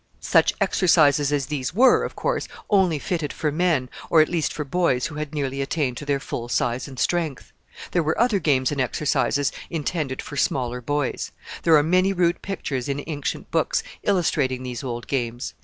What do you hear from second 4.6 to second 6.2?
boys who had nearly attained to their